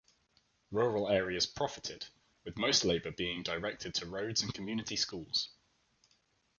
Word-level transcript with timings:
Rural 0.71 1.09
areas 1.11 1.45
profited, 1.45 2.07
with 2.43 2.57
most 2.57 2.83
labor 2.83 3.11
being 3.11 3.43
directed 3.43 3.93
to 3.93 4.07
roads 4.07 4.41
and 4.41 4.51
community 4.51 4.95
schools. 4.95 5.49